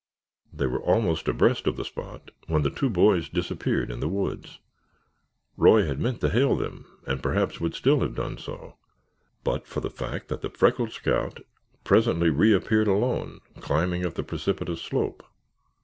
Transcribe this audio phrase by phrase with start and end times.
[0.51, 4.57] They were almost abreast of the spot when the two boys disappeared in the woods.
[5.57, 8.77] Roy had meant to hail them and perhaps would still have done so
[9.43, 11.41] but for the fact that the freckled scout
[11.83, 15.21] presently reappeared alone climbing up the precipitous slope.